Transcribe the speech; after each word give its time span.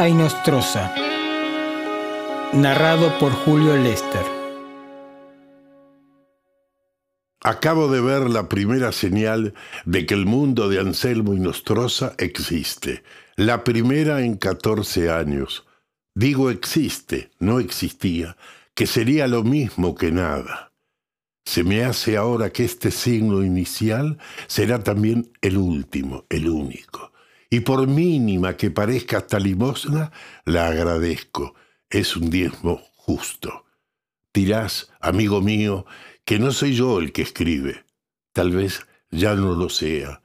A 0.00 0.08
Inostrosa. 0.08 0.94
Narrado 2.54 3.18
por 3.18 3.32
Julio 3.32 3.76
Lester. 3.76 4.24
Acabo 7.42 7.88
de 7.88 8.00
ver 8.00 8.30
la 8.30 8.48
primera 8.48 8.92
señal 8.92 9.52
de 9.84 10.06
que 10.06 10.14
el 10.14 10.24
mundo 10.24 10.70
de 10.70 10.80
Anselmo 10.80 11.34
Inostrosa 11.34 12.14
existe. 12.16 13.02
La 13.36 13.62
primera 13.62 14.22
en 14.22 14.38
14 14.38 15.10
años. 15.10 15.66
Digo 16.14 16.48
existe, 16.48 17.30
no 17.38 17.60
existía, 17.60 18.38
que 18.72 18.86
sería 18.86 19.28
lo 19.28 19.42
mismo 19.44 19.96
que 19.96 20.12
nada. 20.12 20.72
Se 21.44 21.62
me 21.62 21.84
hace 21.84 22.16
ahora 22.16 22.48
que 22.48 22.64
este 22.64 22.90
signo 22.90 23.44
inicial 23.44 24.16
será 24.46 24.82
también 24.82 25.30
el 25.42 25.58
último, 25.58 26.24
el 26.30 26.48
único. 26.48 27.09
Y 27.50 27.60
por 27.60 27.88
mínima 27.88 28.56
que 28.56 28.70
parezca 28.70 29.18
esta 29.18 29.40
limosna, 29.40 30.12
la 30.44 30.68
agradezco. 30.68 31.56
Es 31.90 32.16
un 32.16 32.30
diezmo 32.30 32.80
justo. 32.94 33.64
Dirás, 34.32 34.92
amigo 35.00 35.40
mío, 35.40 35.84
que 36.24 36.38
no 36.38 36.52
soy 36.52 36.76
yo 36.76 37.00
el 37.00 37.10
que 37.10 37.22
escribe. 37.22 37.84
Tal 38.32 38.52
vez 38.52 38.86
ya 39.10 39.34
no 39.34 39.54
lo 39.54 39.68
sea. 39.68 40.22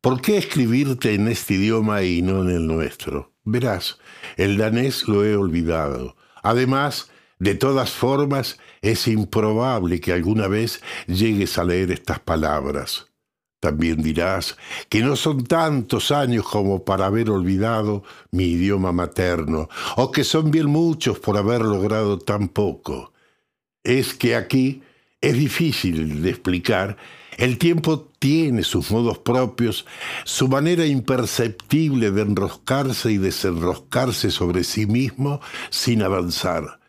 ¿Por 0.00 0.20
qué 0.22 0.38
escribirte 0.38 1.14
en 1.14 1.26
este 1.26 1.54
idioma 1.54 2.04
y 2.04 2.22
no 2.22 2.42
en 2.42 2.50
el 2.50 2.66
nuestro? 2.68 3.34
Verás, 3.42 3.98
el 4.36 4.56
danés 4.56 5.08
lo 5.08 5.24
he 5.24 5.34
olvidado. 5.34 6.16
Además, 6.44 7.10
de 7.40 7.56
todas 7.56 7.90
formas, 7.90 8.60
es 8.82 9.08
improbable 9.08 10.00
que 10.00 10.12
alguna 10.12 10.46
vez 10.46 10.80
llegues 11.08 11.58
a 11.58 11.64
leer 11.64 11.90
estas 11.90 12.20
palabras. 12.20 13.07
También 13.60 14.02
dirás 14.02 14.56
que 14.88 15.02
no 15.02 15.16
son 15.16 15.44
tantos 15.44 16.12
años 16.12 16.46
como 16.46 16.84
para 16.84 17.06
haber 17.06 17.30
olvidado 17.30 18.04
mi 18.30 18.44
idioma 18.44 18.92
materno, 18.92 19.68
o 19.96 20.12
que 20.12 20.24
son 20.24 20.50
bien 20.50 20.66
muchos 20.66 21.18
por 21.18 21.36
haber 21.36 21.62
logrado 21.62 22.18
tan 22.18 22.48
poco. 22.48 23.12
Es 23.82 24.14
que 24.14 24.36
aquí 24.36 24.82
es 25.20 25.34
difícil 25.34 26.22
de 26.22 26.30
explicar 26.30 26.96
el 27.38 27.56
tiempo 27.56 28.10
tiene 28.18 28.64
sus 28.64 28.90
modos 28.90 29.18
propios, 29.18 29.86
su 30.24 30.48
manera 30.48 30.84
imperceptible 30.86 32.10
de 32.10 32.22
enroscarse 32.22 33.12
y 33.12 33.16
desenroscarse 33.16 34.32
sobre 34.32 34.64
sí 34.64 34.86
mismo 34.86 35.40
sin 35.70 36.02
avanzar. 36.02 36.80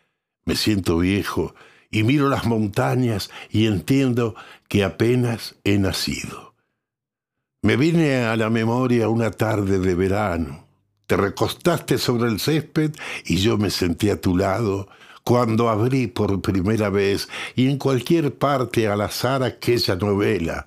Me 0.44 0.56
siento 0.56 0.98
viejo 0.98 1.54
y 1.88 2.02
miro 2.02 2.28
las 2.28 2.46
montañas 2.46 3.30
y 3.48 3.66
entiendo 3.66 4.34
que 4.66 4.82
apenas 4.82 5.54
he 5.62 5.78
nacido. 5.78 6.49
Me 7.62 7.76
vine 7.76 8.24
a 8.24 8.36
la 8.36 8.48
memoria 8.48 9.10
una 9.10 9.30
tarde 9.30 9.80
de 9.80 9.94
verano. 9.94 10.66
Te 11.06 11.18
recostaste 11.18 11.98
sobre 11.98 12.30
el 12.30 12.40
césped 12.40 12.92
y 13.26 13.36
yo 13.36 13.58
me 13.58 13.68
senté 13.68 14.10
a 14.10 14.18
tu 14.18 14.34
lado 14.34 14.88
cuando 15.24 15.68
abrí 15.68 16.06
por 16.06 16.40
primera 16.40 16.88
vez 16.88 17.28
y 17.54 17.68
en 17.68 17.76
cualquier 17.76 18.34
parte 18.34 18.88
al 18.88 19.02
azar 19.02 19.42
aquella 19.42 19.94
novela, 19.96 20.66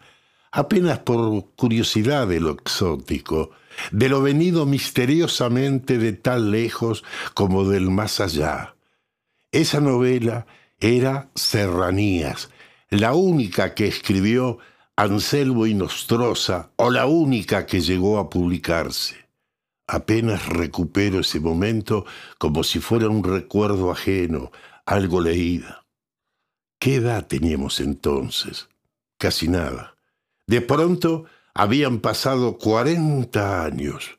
apenas 0.52 1.00
por 1.00 1.56
curiosidad 1.56 2.28
de 2.28 2.40
lo 2.40 2.52
exótico, 2.52 3.50
de 3.92 4.10
lo 4.10 4.22
venido 4.22 4.68
misteriosamente 4.68 5.98
de 5.98 6.14
tan 6.14 6.52
lejos 6.52 7.04
como 7.34 7.68
del 7.68 7.90
más 7.90 8.20
allá. 8.20 8.76
Esa 9.52 9.82
novela 9.82 10.46
era 10.80 11.32
Serranías, 11.34 12.52
la 12.92 13.16
única 13.16 13.74
que 13.74 13.88
escribió 13.88 14.60
Anselmo 14.96 15.66
y 15.66 15.74
Nostroza 15.74 16.70
o 16.76 16.92
la 16.92 17.08
única 17.08 17.66
que 17.66 17.82
llegó 17.82 18.20
a 18.20 18.30
publicarse. 18.30 19.28
Apenas 19.88 20.48
recupero 20.48 21.20
ese 21.20 21.40
momento 21.40 22.06
como 22.38 22.64
si 22.64 22.80
fuera 22.80 23.10
un 23.10 23.24
recuerdo 23.24 23.92
ajeno, 23.92 24.52
algo 24.86 25.20
leída. 25.20 25.86
¿Qué 26.80 26.96
edad 26.96 27.26
teníamos 27.26 27.80
entonces? 27.80 28.70
Casi 29.18 29.48
nada. 29.48 29.96
De 30.46 30.62
pronto 30.62 31.26
habían 31.54 32.00
pasado 32.00 32.58
cuarenta 32.58 33.64
años 33.64 34.18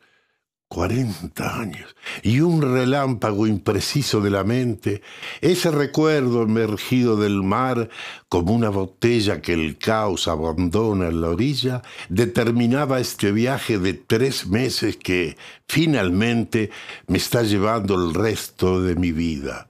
40 0.69 1.60
años 1.60 1.94
y 2.22 2.41
un 2.41 2.60
relámpago 2.60 3.47
impreciso 3.47 4.20
de 4.20 4.30
la 4.30 4.44
mente, 4.44 5.02
ese 5.41 5.70
recuerdo 5.70 6.42
emergido 6.42 7.16
del 7.16 7.42
mar 7.42 7.91
como 8.28 8.54
una 8.54 8.70
botella 8.70 9.41
que 9.41 9.52
el 9.52 9.78
caos 9.78 10.26
abandona 10.26 11.08
en 11.08 11.20
la 11.20 11.30
orilla, 11.30 11.82
determinaba 12.08 12.98
este 12.98 13.30
viaje 13.30 13.78
de 13.78 13.94
tres 13.94 14.47
meses 14.47 14.97
que 14.97 15.36
finalmente 15.69 16.70
me 17.06 17.19
está 17.19 17.42
llevando 17.42 17.94
el 17.94 18.14
resto 18.14 18.82
de 18.82 18.96
mi 18.96 19.12
vida. 19.12 19.69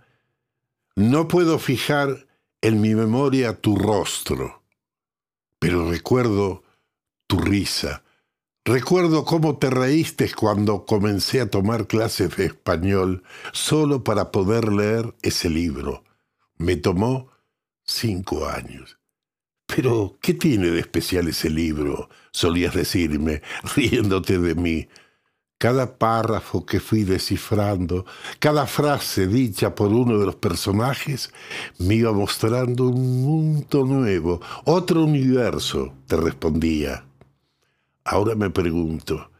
No 0.96 1.28
puedo 1.28 1.58
fijar 1.58 2.26
en 2.62 2.80
mi 2.80 2.94
memoria 2.94 3.60
tu 3.60 3.76
rostro, 3.76 4.62
pero 5.58 5.90
recuerdo 5.90 6.62
tu 7.26 7.38
risa, 7.40 8.03
Recuerdo 8.66 9.26
cómo 9.26 9.58
te 9.58 9.68
reíste 9.68 10.32
cuando 10.32 10.86
comencé 10.86 11.42
a 11.42 11.50
tomar 11.50 11.86
clases 11.86 12.34
de 12.38 12.46
español 12.46 13.22
solo 13.52 14.02
para 14.04 14.30
poder 14.30 14.72
leer 14.72 15.14
ese 15.20 15.50
libro. 15.50 16.02
Me 16.56 16.76
tomó 16.76 17.28
cinco 17.84 18.46
años. 18.48 18.98
Pero, 19.66 20.16
¿qué 20.22 20.32
tiene 20.32 20.70
de 20.70 20.80
especial 20.80 21.28
ese 21.28 21.50
libro? 21.50 22.08
solías 22.32 22.72
decirme, 22.72 23.42
riéndote 23.76 24.38
de 24.38 24.54
mí. 24.54 24.88
Cada 25.58 25.98
párrafo 25.98 26.64
que 26.64 26.80
fui 26.80 27.04
descifrando, 27.04 28.06
cada 28.38 28.66
frase 28.66 29.26
dicha 29.26 29.74
por 29.74 29.92
uno 29.92 30.18
de 30.18 30.24
los 30.24 30.36
personajes, 30.36 31.34
me 31.78 31.96
iba 31.96 32.12
mostrando 32.12 32.88
un 32.88 33.22
mundo 33.22 33.84
nuevo, 33.84 34.40
otro 34.64 35.04
universo, 35.04 35.92
te 36.06 36.16
respondía. 36.16 37.04
Ahora 38.04 38.34
me 38.34 38.50
pregunto, 38.50 39.30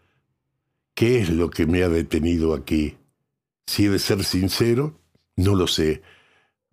¿qué 0.95 1.21
es 1.21 1.29
lo 1.29 1.51
que 1.51 1.67
me 1.67 1.83
ha 1.83 1.89
detenido 1.89 2.55
aquí? 2.55 2.97
Si 3.67 3.85
he 3.85 3.91
de 3.91 3.99
ser 3.99 4.25
sincero, 4.25 4.99
no 5.37 5.55
lo 5.55 5.67
sé. 5.67 6.03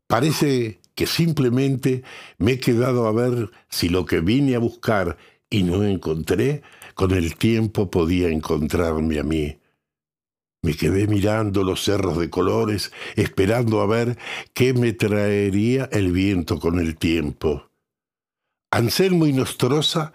Parece 0.07 0.80
que 0.96 1.06
simplemente 1.06 2.03
me 2.38 2.53
he 2.53 2.59
quedado 2.59 3.07
a 3.07 3.12
ver 3.12 3.51
si 3.69 3.90
lo 3.90 4.06
que 4.06 4.22
vine 4.22 4.56
a 4.56 4.59
buscar 4.59 5.18
y 5.50 5.63
no 5.63 5.84
encontré, 5.84 6.63
con 6.96 7.12
el 7.12 7.35
tiempo 7.35 7.90
podía 7.90 8.30
encontrarme 8.30 9.19
a 9.19 9.24
mí. 9.24 9.57
Me 10.62 10.75
quedé 10.75 11.07
mirando 11.07 11.63
los 11.63 11.84
cerros 11.84 12.18
de 12.19 12.30
colores, 12.30 12.91
esperando 13.16 13.81
a 13.81 13.88
ver 13.88 14.18
qué 14.53 14.74
me 14.74 14.94
traería 14.94 15.90
el 15.91 16.12
viento 16.12 16.59
con 16.59 16.80
el 16.80 16.96
tiempo. 16.97 17.69
Anselmo 18.69 19.25
y 19.25 19.34
Nostrosa 19.34 20.13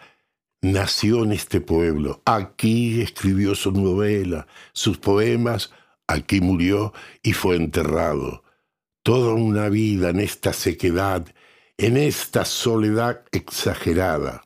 nació 0.72 1.24
en 1.24 1.32
este 1.32 1.60
pueblo, 1.60 2.22
aquí 2.24 3.00
escribió 3.00 3.54
su 3.54 3.72
novela, 3.72 4.46
sus 4.72 4.98
poemas, 4.98 5.72
aquí 6.06 6.40
murió 6.40 6.92
y 7.22 7.32
fue 7.32 7.56
enterrado. 7.56 8.44
Toda 9.02 9.34
una 9.34 9.68
vida 9.68 10.10
en 10.10 10.20
esta 10.20 10.52
sequedad, 10.52 11.26
en 11.78 11.96
esta 11.96 12.44
soledad 12.44 13.24
exagerada. 13.32 14.44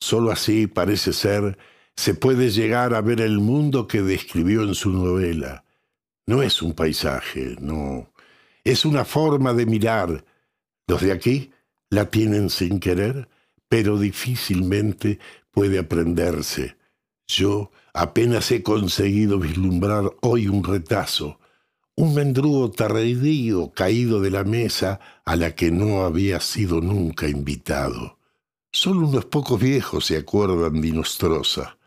Solo 0.00 0.30
así 0.30 0.66
parece 0.66 1.12
ser 1.12 1.58
se 1.96 2.14
puede 2.14 2.50
llegar 2.50 2.94
a 2.94 3.00
ver 3.00 3.20
el 3.20 3.40
mundo 3.40 3.88
que 3.88 4.02
describió 4.02 4.62
en 4.62 4.76
su 4.76 4.90
novela. 4.90 5.64
No 6.26 6.42
es 6.42 6.62
un 6.62 6.72
paisaje, 6.72 7.56
no. 7.60 8.12
Es 8.62 8.84
una 8.84 9.04
forma 9.04 9.52
de 9.52 9.66
mirar. 9.66 10.24
Los 10.86 11.02
de 11.02 11.10
aquí 11.10 11.50
la 11.90 12.08
tienen 12.08 12.50
sin 12.50 12.78
querer 12.78 13.28
pero 13.68 13.98
difícilmente 13.98 15.18
puede 15.50 15.78
aprenderse. 15.78 16.76
Yo 17.26 17.70
apenas 17.92 18.50
he 18.50 18.62
conseguido 18.62 19.38
vislumbrar 19.38 20.10
hoy 20.22 20.48
un 20.48 20.64
retazo, 20.64 21.38
un 21.94 22.14
mendrugo 22.14 22.70
tardío 22.70 23.72
caído 23.72 24.20
de 24.20 24.30
la 24.30 24.44
mesa 24.44 25.00
a 25.24 25.36
la 25.36 25.54
que 25.54 25.70
no 25.70 26.04
había 26.04 26.40
sido 26.40 26.80
nunca 26.80 27.28
invitado. 27.28 28.18
Solo 28.70 29.08
unos 29.08 29.24
pocos 29.24 29.60
viejos 29.60 30.06
se 30.06 30.16
acuerdan 30.16 30.80
de 30.80 30.92
Nostrosa. 30.92 31.78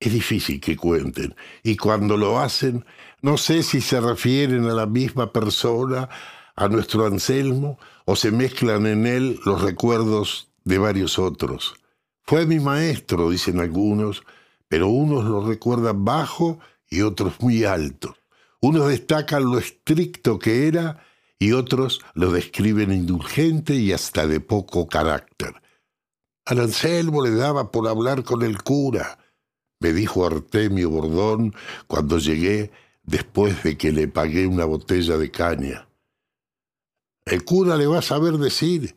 Es 0.00 0.12
difícil 0.12 0.60
que 0.60 0.76
cuenten, 0.76 1.36
y 1.62 1.76
cuando 1.76 2.16
lo 2.16 2.40
hacen, 2.40 2.84
no 3.20 3.36
sé 3.36 3.62
si 3.62 3.80
se 3.80 4.00
refieren 4.00 4.64
a 4.64 4.72
la 4.72 4.86
misma 4.86 5.32
persona, 5.32 6.08
a 6.56 6.68
nuestro 6.68 7.06
Anselmo, 7.06 7.78
o 8.04 8.16
se 8.16 8.32
mezclan 8.32 8.86
en 8.86 9.06
él 9.06 9.38
los 9.44 9.62
recuerdos 9.62 10.51
de 10.64 10.78
varios 10.78 11.18
otros. 11.18 11.74
Fue 12.22 12.46
mi 12.46 12.60
maestro, 12.60 13.30
dicen 13.30 13.60
algunos, 13.60 14.22
pero 14.68 14.88
unos 14.88 15.24
lo 15.24 15.46
recuerdan 15.46 16.04
bajo 16.04 16.58
y 16.88 17.02
otros 17.02 17.40
muy 17.40 17.64
alto. 17.64 18.16
Unos 18.60 18.88
destacan 18.88 19.44
lo 19.44 19.58
estricto 19.58 20.38
que 20.38 20.68
era 20.68 21.04
y 21.38 21.52
otros 21.52 22.00
lo 22.14 22.30
describen 22.30 22.92
indulgente 22.92 23.74
y 23.74 23.92
hasta 23.92 24.26
de 24.26 24.38
poco 24.38 24.86
carácter. 24.86 25.54
Al 26.44 26.60
Anselmo 26.60 27.24
le 27.24 27.32
daba 27.32 27.70
por 27.70 27.88
hablar 27.88 28.22
con 28.22 28.42
el 28.42 28.62
cura. 28.62 29.18
me 29.80 29.92
dijo 29.92 30.24
Artemio 30.24 30.90
Bordón 30.90 31.54
cuando 31.88 32.18
llegué 32.18 32.70
después 33.02 33.64
de 33.64 33.76
que 33.76 33.90
le 33.90 34.06
pagué 34.06 34.46
una 34.46 34.64
botella 34.64 35.18
de 35.18 35.30
caña. 35.30 35.88
El 37.24 37.44
cura 37.44 37.76
le 37.76 37.86
va 37.86 37.98
a 37.98 38.02
saber 38.02 38.38
decir, 38.38 38.94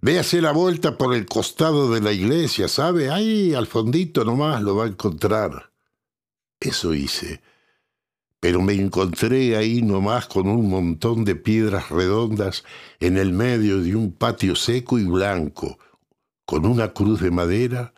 véase 0.00 0.40
la 0.40 0.52
vuelta 0.52 0.96
por 0.96 1.14
el 1.14 1.26
costado 1.26 1.92
de 1.92 2.00
la 2.00 2.12
iglesia, 2.12 2.68
¿sabe? 2.68 3.10
Ahí 3.10 3.54
al 3.54 3.66
fondito 3.66 4.24
nomás 4.24 4.62
lo 4.62 4.76
va 4.76 4.84
a 4.84 4.88
encontrar. 4.88 5.72
Eso 6.60 6.94
hice, 6.94 7.40
pero 8.40 8.60
me 8.62 8.74
encontré 8.74 9.56
ahí 9.56 9.82
nomás 9.82 10.26
con 10.26 10.48
un 10.48 10.68
montón 10.68 11.24
de 11.24 11.36
piedras 11.36 11.90
redondas 11.90 12.64
en 13.00 13.16
el 13.16 13.32
medio 13.32 13.80
de 13.82 13.94
un 13.96 14.12
patio 14.12 14.56
seco 14.56 14.98
y 14.98 15.04
blanco, 15.04 15.78
con 16.44 16.66
una 16.66 16.92
cruz 16.92 17.20
de 17.20 17.30
madera 17.30 17.94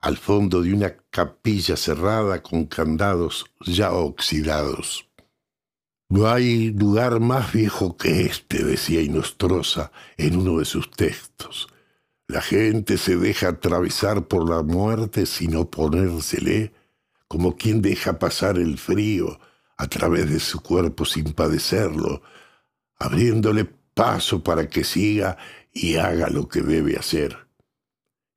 al 0.00 0.16
fondo 0.16 0.62
de 0.62 0.74
una 0.74 0.96
capilla 1.10 1.76
cerrada 1.76 2.42
con 2.42 2.66
candados 2.66 3.46
ya 3.64 3.92
oxidados. 3.92 5.11
No 6.12 6.28
hay 6.28 6.72
lugar 6.72 7.20
más 7.20 7.54
viejo 7.54 7.96
que 7.96 8.26
este, 8.26 8.62
decía 8.62 9.00
Inostrosa 9.00 9.92
en 10.18 10.36
uno 10.36 10.58
de 10.58 10.66
sus 10.66 10.90
textos. 10.90 11.68
La 12.28 12.42
gente 12.42 12.98
se 12.98 13.16
deja 13.16 13.48
atravesar 13.48 14.28
por 14.28 14.46
la 14.46 14.62
muerte 14.62 15.24
sin 15.24 15.56
oponérsele, 15.56 16.74
como 17.28 17.56
quien 17.56 17.80
deja 17.80 18.18
pasar 18.18 18.58
el 18.58 18.76
frío 18.76 19.40
a 19.78 19.86
través 19.86 20.28
de 20.30 20.38
su 20.38 20.60
cuerpo 20.60 21.06
sin 21.06 21.32
padecerlo, 21.32 22.20
abriéndole 22.98 23.64
paso 23.64 24.44
para 24.44 24.68
que 24.68 24.84
siga 24.84 25.38
y 25.72 25.96
haga 25.96 26.28
lo 26.28 26.46
que 26.46 26.60
debe 26.60 26.98
hacer. 26.98 27.38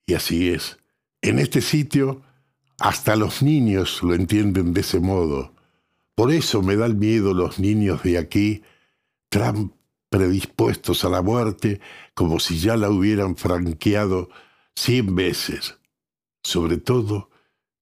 Y 0.06 0.13
así 0.13 0.48
es. 0.48 0.78
En 1.21 1.39
este 1.39 1.60
sitio, 1.60 2.21
hasta 2.80 3.18
los 3.18 3.44
niños 3.44 4.01
lo 4.01 4.13
entienden 4.13 4.74
de 4.74 4.80
ese 4.80 5.01
modo. 5.01 5.55
Por 6.16 6.32
eso 6.32 6.62
me 6.62 6.76
da 6.76 6.86
el 6.86 6.96
miedo 6.96 7.34
los 7.34 7.60
niños 7.60 8.04
de 8.04 8.18
aquí, 8.18 8.64
tan 9.30 9.74
predispuestos 10.10 11.04
a 11.04 11.10
la 11.10 11.22
muerte 11.22 11.82
como 12.14 12.40
si 12.40 12.58
ya 12.58 12.78
la 12.78 12.90
hubieran 12.90 13.36
franqueado 13.36 14.30
cien 14.76 15.14
veces. 15.16 15.78
Sobre 16.44 16.78
todo, 16.78 17.30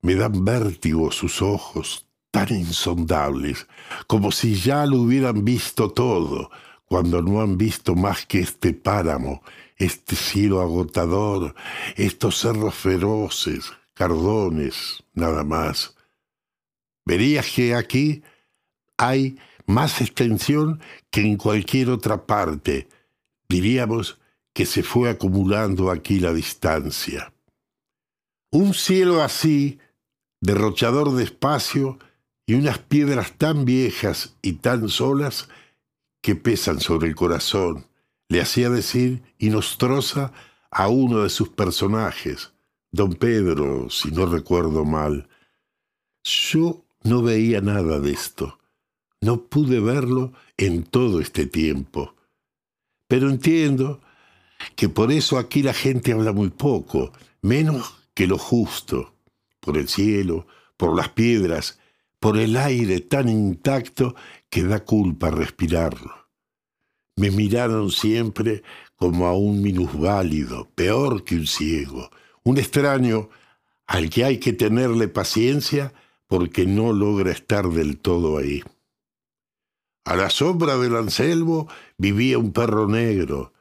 me 0.02 0.16
dan 0.16 0.44
vértigo 0.44 1.12
sus 1.12 1.42
ojos 1.42 2.08
tan 2.32 2.50
insondables, 2.50 3.68
como 4.08 4.32
si 4.32 4.56
ya 4.56 4.88
lo 4.88 4.98
hubieran 4.98 5.46
visto 5.46 5.92
todo, 5.92 6.50
cuando 6.86 7.22
no 7.22 7.42
han 7.42 7.58
visto 7.58 7.94
más 7.94 8.26
que 8.26 8.40
este 8.40 8.74
páramo, 8.74 9.44
este 9.78 10.16
cielo 10.16 10.62
agotador, 10.62 11.54
estos 11.96 12.40
cerros 12.40 12.74
feroces, 12.74 13.72
cardones, 13.94 15.04
nada 15.14 15.44
más. 15.44 15.96
Verías 17.06 17.52
que 17.54 17.76
aquí 17.76 18.24
hay 18.98 19.38
más 19.66 20.02
extensión 20.02 20.82
que 21.10 21.22
en 21.22 21.38
cualquier 21.38 21.90
otra 21.90 22.26
parte. 22.26 22.88
Diríamos 23.50 24.20
que 24.54 24.66
se 24.66 24.84
fue 24.84 25.10
acumulando 25.10 25.92
aquí 25.92 26.20
la 26.20 26.34
distancia. 26.34 27.34
Un 28.52 28.74
cielo 28.74 29.24
así, 29.24 29.80
derrochador 30.40 31.12
de 31.14 31.24
espacio, 31.24 31.98
y 32.46 32.56
unas 32.56 32.78
piedras 32.78 33.34
tan 33.38 33.66
viejas 33.66 34.36
y 34.42 34.54
tan 34.54 34.90
solas 34.90 35.48
que 36.22 36.36
pesan 36.36 36.80
sobre 36.80 37.08
el 37.08 37.16
corazón, 37.16 37.88
le 38.30 38.42
hacía 38.42 38.70
decir 38.70 39.24
Inostrosa 39.38 40.34
a 40.70 40.88
uno 40.88 41.24
de 41.24 41.30
sus 41.30 41.50
personajes, 41.50 42.54
don 42.92 43.14
Pedro, 43.14 43.90
si 43.90 44.12
no 44.12 44.26
recuerdo 44.26 44.86
mal. 44.86 45.30
Yo 46.24 46.83
no 47.04 47.22
veía 47.22 47.62
nada 47.62 48.00
de 48.00 48.12
esto. 48.12 48.60
No 49.22 49.44
pude 49.44 49.80
verlo 49.80 50.34
en 50.58 50.84
todo 50.84 51.20
este 51.20 51.46
tiempo. 51.46 52.16
Pero 53.08 53.30
entiendo 53.30 54.02
que 54.76 54.90
por 54.90 55.12
eso 55.12 55.38
aquí 55.38 55.62
la 55.62 55.74
gente 55.74 56.14
habla 56.14 56.32
muy 56.32 56.50
poco, 56.50 57.12
menos 57.42 57.94
que 58.14 58.28
lo 58.28 58.38
justo, 58.38 59.14
por 59.60 59.78
el 59.78 59.88
cielo, 59.88 60.48
por 60.78 60.96
las 60.96 61.10
piedras, 61.10 61.80
por 62.20 62.38
el 62.38 62.56
aire 62.58 63.02
tan 63.02 63.30
intacto 63.30 64.16
que 64.50 64.64
da 64.64 64.84
culpa 64.84 65.30
respirarlo. 65.30 66.12
Me 67.16 67.30
miraron 67.32 67.92
siempre 67.92 68.64
como 68.96 69.28
a 69.28 69.34
un 69.34 69.62
minusválido, 69.62 70.70
peor 70.76 71.24
que 71.24 71.36
un 71.36 71.48
ciego, 71.48 72.10
un 72.44 72.58
extraño 72.58 73.30
al 73.88 74.10
que 74.10 74.24
hay 74.24 74.38
que 74.40 74.54
tenerle 74.54 75.08
paciencia 75.08 75.94
porque 76.34 76.66
no 76.66 76.94
logra 76.94 77.32
estar 77.32 77.70
del 77.70 78.00
todo 78.00 78.40
ahí. 78.40 78.64
A 80.04 80.16
la 80.16 80.32
sombra 80.32 80.78
del 80.78 80.96
Anselmo 80.96 81.68
vivía 82.00 82.40
un 82.40 82.52
perro 82.54 82.88
negro, 82.88 83.54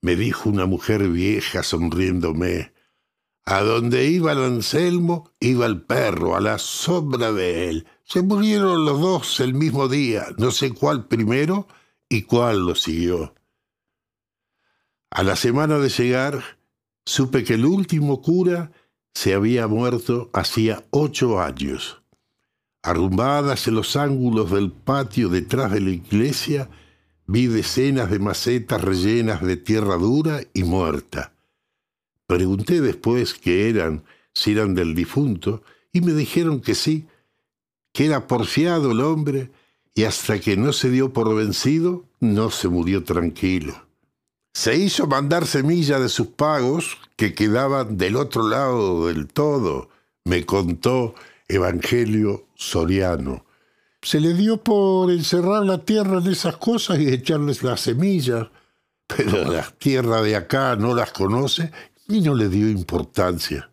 me 0.00 0.14
dijo 0.14 0.48
una 0.48 0.64
mujer 0.66 1.08
vieja 1.08 1.64
sonriéndome. 1.64 2.72
A 3.44 3.62
donde 3.62 4.06
iba 4.06 4.30
el 4.30 4.44
Anselmo, 4.44 5.32
iba 5.40 5.66
el 5.66 5.82
perro, 5.82 6.36
a 6.36 6.40
la 6.40 6.58
sombra 6.58 7.32
de 7.32 7.68
él. 7.68 7.88
Se 8.04 8.22
murieron 8.22 8.84
los 8.84 9.00
dos 9.00 9.40
el 9.40 9.52
mismo 9.52 9.88
día, 9.88 10.26
no 10.38 10.52
sé 10.52 10.72
cuál 10.72 11.08
primero 11.08 11.66
y 12.08 12.22
cuál 12.22 12.64
lo 12.64 12.76
siguió. 12.76 13.34
A 15.10 15.24
la 15.24 15.34
semana 15.34 15.80
de 15.80 15.88
llegar, 15.88 16.44
supe 17.04 17.42
que 17.42 17.54
el 17.54 17.66
último 17.66 18.22
cura 18.22 18.70
se 19.14 19.34
había 19.34 19.66
muerto 19.66 20.30
hacía 20.32 20.84
ocho 20.90 21.40
años. 21.40 22.03
Arrumbadas 22.84 23.66
en 23.66 23.76
los 23.76 23.96
ángulos 23.96 24.50
del 24.50 24.70
patio 24.70 25.30
detrás 25.30 25.72
de 25.72 25.80
la 25.80 25.88
iglesia, 25.88 26.68
vi 27.26 27.46
decenas 27.46 28.10
de 28.10 28.18
macetas 28.18 28.82
rellenas 28.82 29.40
de 29.40 29.56
tierra 29.56 29.96
dura 29.96 30.42
y 30.52 30.64
muerta. 30.64 31.32
Pregunté 32.26 32.82
después 32.82 33.32
qué 33.32 33.70
eran, 33.70 34.04
si 34.34 34.52
eran 34.52 34.74
del 34.74 34.94
difunto, 34.94 35.62
y 35.92 36.02
me 36.02 36.12
dijeron 36.12 36.60
que 36.60 36.74
sí, 36.74 37.06
que 37.94 38.04
era 38.04 38.26
porfiado 38.26 38.92
el 38.92 39.00
hombre, 39.00 39.50
y 39.94 40.04
hasta 40.04 40.38
que 40.38 40.58
no 40.58 40.74
se 40.74 40.90
dio 40.90 41.10
por 41.14 41.34
vencido, 41.34 42.04
no 42.20 42.50
se 42.50 42.68
murió 42.68 43.02
tranquilo. 43.02 43.86
Se 44.52 44.76
hizo 44.76 45.06
mandar 45.06 45.46
semilla 45.46 45.98
de 45.98 46.10
sus 46.10 46.26
pagos 46.26 46.98
que 47.16 47.32
quedaban 47.32 47.96
del 47.96 48.16
otro 48.16 48.46
lado 48.46 49.06
del 49.06 49.26
todo, 49.26 49.88
me 50.26 50.44
contó 50.44 51.14
Evangelio 51.54 52.48
Soriano. 52.54 53.46
Se 54.02 54.20
le 54.20 54.34
dio 54.34 54.62
por 54.62 55.10
encerrar 55.10 55.64
la 55.64 55.78
tierra 55.84 56.18
en 56.18 56.30
esas 56.30 56.56
cosas 56.56 56.98
y 56.98 57.08
echarles 57.08 57.62
las 57.62 57.80
semillas, 57.80 58.48
pero 59.06 59.50
la 59.50 59.62
tierra 59.78 60.22
de 60.22 60.36
acá 60.36 60.76
no 60.76 60.94
las 60.94 61.12
conoce 61.12 61.70
y 62.08 62.20
no 62.20 62.34
le 62.34 62.48
dio 62.48 62.68
importancia. 62.68 63.70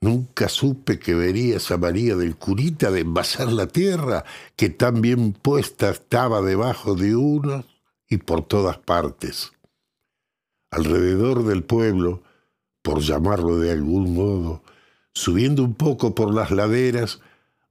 Nunca 0.00 0.48
supe 0.48 0.98
que 0.98 1.14
vería 1.14 1.58
esa 1.58 1.76
María 1.76 2.16
del 2.16 2.36
Curita 2.36 2.90
de 2.90 3.00
envasar 3.00 3.52
la 3.52 3.68
tierra, 3.68 4.24
que 4.56 4.68
tan 4.68 5.00
bien 5.00 5.32
puesta 5.32 5.90
estaba 5.90 6.42
debajo 6.42 6.94
de 6.94 7.14
uno 7.14 7.64
y 8.08 8.16
por 8.16 8.44
todas 8.44 8.78
partes. 8.78 9.52
Alrededor 10.70 11.44
del 11.44 11.62
pueblo, 11.62 12.22
por 12.82 13.00
llamarlo 13.00 13.58
de 13.58 13.70
algún 13.70 14.14
modo, 14.14 14.62
Subiendo 15.14 15.62
un 15.62 15.74
poco 15.74 16.14
por 16.14 16.32
las 16.32 16.50
laderas, 16.50 17.20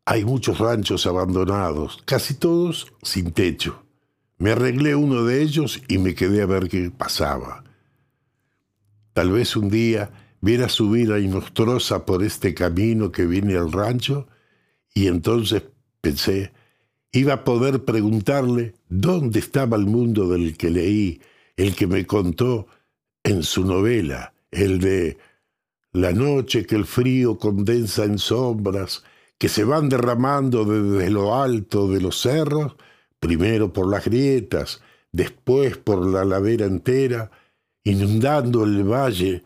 hay 0.05 0.25
muchos 0.25 0.59
ranchos 0.59 1.05
abandonados, 1.05 2.01
casi 2.05 2.35
todos 2.35 2.93
sin 3.01 3.31
techo. 3.31 3.83
Me 4.37 4.51
arreglé 4.51 4.95
uno 4.95 5.23
de 5.23 5.41
ellos 5.41 5.81
y 5.87 5.97
me 5.97 6.15
quedé 6.15 6.41
a 6.41 6.47
ver 6.47 6.67
qué 6.67 6.91
pasaba. 6.91 7.63
Tal 9.13 9.31
vez 9.31 9.55
un 9.55 9.69
día 9.69 10.11
viera 10.41 10.69
subir 10.69 11.11
a 11.11 11.19
Inostrosa 11.19 12.05
por 12.05 12.23
este 12.23 12.53
camino 12.53 13.11
que 13.11 13.25
viene 13.25 13.55
al 13.55 13.71
rancho 13.71 14.27
y 14.93 15.07
entonces 15.07 15.63
pensé, 16.01 16.51
iba 17.11 17.33
a 17.33 17.43
poder 17.43 17.85
preguntarle 17.85 18.73
dónde 18.89 19.39
estaba 19.39 19.77
el 19.77 19.85
mundo 19.85 20.27
del 20.27 20.57
que 20.57 20.69
leí, 20.69 21.21
el 21.57 21.75
que 21.75 21.87
me 21.87 22.05
contó 22.05 22.67
en 23.23 23.43
su 23.43 23.65
novela, 23.65 24.33
el 24.49 24.79
de 24.79 25.17
la 25.93 26.11
noche 26.13 26.65
que 26.65 26.75
el 26.75 26.85
frío 26.85 27.37
condensa 27.37 28.05
en 28.05 28.17
sombras 28.17 29.03
que 29.37 29.49
se 29.49 29.63
van 29.63 29.89
derramando 29.89 30.65
desde 30.65 31.09
lo 31.09 31.35
alto 31.35 31.87
de 31.87 31.99
los 31.99 32.21
cerros, 32.21 32.75
primero 33.19 33.73
por 33.73 33.89
las 33.89 34.05
grietas, 34.05 34.81
después 35.11 35.77
por 35.77 36.05
la 36.05 36.23
ladera 36.23 36.65
entera, 36.65 37.31
inundando 37.83 38.63
el 38.63 38.83
valle 38.83 39.43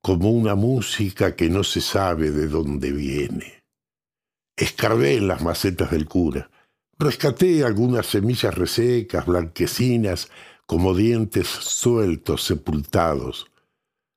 como 0.00 0.30
una 0.30 0.54
música 0.54 1.36
que 1.36 1.48
no 1.48 1.62
se 1.62 1.80
sabe 1.80 2.30
de 2.30 2.48
dónde 2.48 2.90
viene. 2.92 3.62
Escarbé 4.56 5.16
en 5.16 5.28
las 5.28 5.42
macetas 5.42 5.90
del 5.90 6.06
cura, 6.06 6.50
rescaté 6.98 7.64
algunas 7.64 8.06
semillas 8.06 8.54
resecas, 8.54 9.26
blanquecinas, 9.26 10.30
como 10.66 10.94
dientes 10.94 11.48
sueltos, 11.48 12.44
sepultados. 12.44 13.50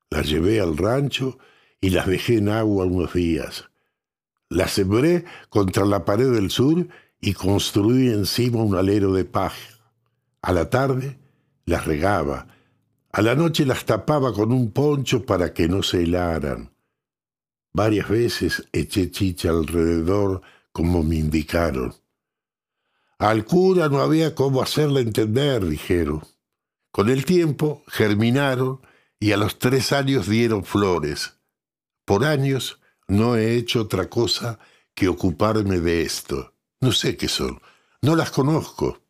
Las 0.09 0.29
llevé 0.29 0.61
al 0.61 0.77
rancho 0.77 1.37
y 1.81 1.89
las 1.91 2.07
dejé 2.07 2.37
en 2.37 2.49
agua 2.49 2.85
unos 2.85 3.13
días. 3.13 3.69
La 4.49 4.67
sembré 4.67 5.25
contra 5.49 5.85
la 5.85 6.05
pared 6.05 6.31
del 6.31 6.51
sur 6.51 6.87
y 7.19 7.33
construí 7.33 8.09
encima 8.09 8.63
un 8.63 8.75
alero 8.75 9.13
de 9.13 9.25
paja. 9.25 9.77
A 10.41 10.53
la 10.53 10.69
tarde 10.69 11.17
las 11.65 11.85
regaba, 11.85 12.47
a 13.11 13.21
la 13.21 13.35
noche 13.35 13.65
las 13.65 13.85
tapaba 13.85 14.33
con 14.33 14.51
un 14.51 14.71
poncho 14.71 15.25
para 15.25 15.53
que 15.53 15.67
no 15.67 15.83
se 15.83 16.03
helaran. 16.03 16.71
Varias 17.73 18.09
veces 18.09 18.67
eché 18.71 19.11
chicha 19.11 19.49
alrededor 19.49 20.41
como 20.71 21.03
me 21.03 21.17
indicaron. 21.17 21.93
Al 23.19 23.45
cura 23.45 23.89
no 23.89 23.99
había 23.99 24.35
cómo 24.35 24.61
hacerle 24.61 25.01
entender, 25.01 25.65
dijeron. 25.65 26.21
Con 26.91 27.09
el 27.09 27.25
tiempo 27.25 27.83
germinaron 27.87 28.81
y 29.19 29.31
a 29.31 29.37
los 29.37 29.59
tres 29.59 29.91
años 29.91 30.27
dieron 30.27 30.63
flores. 30.63 31.36
Por 32.07 32.23
años 32.23 32.79
no 33.09 33.35
he 33.35 33.57
hecho 33.57 33.81
otra 33.81 34.09
cosa 34.09 34.59
que 34.95 35.09
ocuparme 35.09 35.81
de 35.81 36.03
esto. 36.03 36.53
No 36.79 36.93
sé 36.93 37.17
qué 37.17 37.27
son, 37.27 37.59
no 38.01 38.15
las 38.15 38.31
conozco. 38.31 39.01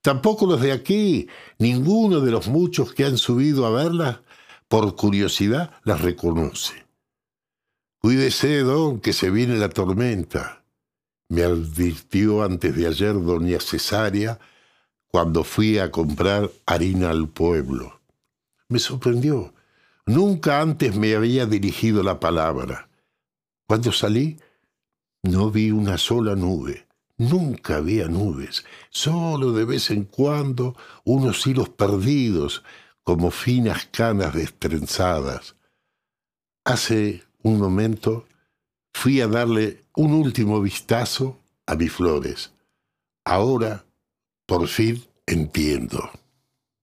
Tampoco 0.00 0.46
los 0.46 0.60
de 0.60 0.72
aquí, 0.72 1.28
ninguno 1.58 2.18
de 2.18 2.32
los 2.32 2.48
muchos 2.48 2.94
que 2.94 3.04
han 3.04 3.16
subido 3.16 3.64
a 3.64 3.70
verlas, 3.70 4.18
por 4.66 4.96
curiosidad, 4.96 5.70
las 5.84 6.00
reconoce. 6.00 6.84
Cuídese, 7.98 8.58
don, 8.62 8.98
que 8.98 9.12
se 9.12 9.30
viene 9.30 9.56
la 9.56 9.68
tormenta, 9.68 10.64
me 11.28 11.44
advirtió 11.44 12.42
antes 12.42 12.74
de 12.74 12.88
ayer 12.88 13.14
doña 13.22 13.60
Cesaria 13.60 14.40
cuando 15.06 15.44
fui 15.44 15.78
a 15.78 15.92
comprar 15.92 16.50
harina 16.66 17.10
al 17.10 17.28
pueblo. 17.28 18.00
Me 18.66 18.80
sorprendió. 18.80 19.54
Nunca 20.06 20.60
antes 20.60 20.96
me 20.96 21.14
había 21.14 21.46
dirigido 21.46 22.02
la 22.02 22.18
palabra. 22.18 22.88
Cuando 23.66 23.92
salí, 23.92 24.38
no 25.22 25.50
vi 25.50 25.70
una 25.70 25.98
sola 25.98 26.34
nube. 26.34 26.86
Nunca 27.18 27.76
había 27.76 28.08
nubes, 28.08 28.64
solo 28.90 29.52
de 29.52 29.64
vez 29.64 29.90
en 29.90 30.04
cuando 30.04 30.76
unos 31.04 31.46
hilos 31.46 31.68
perdidos 31.68 32.64
como 33.04 33.30
finas 33.30 33.86
canas 33.90 34.34
destrenzadas. 34.34 35.54
Hace 36.64 37.22
un 37.42 37.58
momento 37.58 38.26
fui 38.92 39.20
a 39.20 39.28
darle 39.28 39.84
un 39.94 40.12
último 40.12 40.60
vistazo 40.60 41.38
a 41.66 41.74
mis 41.76 41.92
flores. 41.92 42.52
Ahora, 43.24 43.84
por 44.46 44.66
fin, 44.68 45.04
entiendo. 45.26 46.10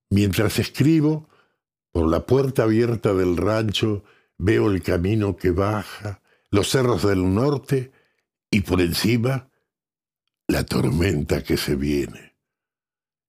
Mientras 0.10 0.58
escribo, 0.60 1.29
por 1.92 2.10
la 2.10 2.26
puerta 2.26 2.64
abierta 2.64 3.14
del 3.14 3.38
rancho 3.38 4.04
veo 4.38 4.72
el 4.72 4.82
camino 4.82 5.36
que 5.36 5.52
baja, 5.52 6.22
los 6.52 6.70
cerros 6.70 7.04
del 7.04 7.34
norte 7.34 7.92
y 8.50 8.62
por 8.62 8.82
encima 8.82 9.50
la 10.48 10.64
tormenta 10.66 11.44
que 11.44 11.58
se 11.58 11.76
viene. 11.76 12.36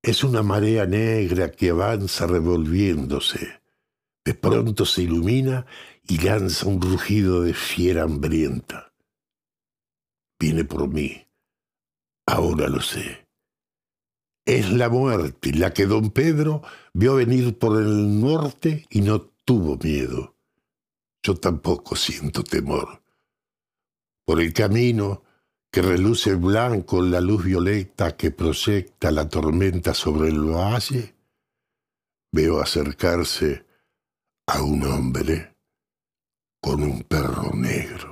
Es 0.02 0.24
una 0.24 0.42
marea 0.42 0.86
negra 0.86 1.50
que 1.50 1.70
avanza 1.70 2.26
revolviéndose. 2.26 3.60
De 4.24 4.34
pronto 4.34 4.86
se 4.86 5.02
ilumina 5.02 5.66
y 6.08 6.18
lanza 6.18 6.66
un 6.66 6.80
rugido 6.80 7.42
de 7.42 7.52
fiera 7.52 8.04
hambrienta. 8.04 8.94
Viene 10.38 10.64
por 10.64 10.88
mí. 10.88 11.26
Ahora 12.26 12.68
lo 12.68 12.80
sé. 12.80 13.29
Es 14.44 14.70
la 14.72 14.88
muerte, 14.88 15.52
la 15.52 15.72
que 15.72 15.86
don 15.86 16.10
Pedro 16.10 16.62
vio 16.92 17.16
venir 17.16 17.58
por 17.58 17.80
el 17.80 18.20
norte 18.20 18.86
y 18.90 19.02
no 19.02 19.20
tuvo 19.44 19.76
miedo. 19.76 20.36
Yo 21.22 21.36
tampoco 21.36 21.96
siento 21.96 22.42
temor. 22.42 23.02
Por 24.24 24.40
el 24.40 24.52
camino 24.52 25.22
que 25.70 25.82
reluce 25.82 26.34
blanco 26.34 27.02
la 27.02 27.20
luz 27.20 27.44
violeta 27.44 28.16
que 28.16 28.30
proyecta 28.30 29.10
la 29.10 29.28
tormenta 29.28 29.94
sobre 29.94 30.30
el 30.30 30.40
valle, 30.40 31.14
veo 32.32 32.60
acercarse 32.60 33.66
a 34.46 34.62
un 34.62 34.84
hombre 34.84 35.56
con 36.60 36.82
un 36.82 37.02
perro 37.02 37.52
negro. 37.54 38.09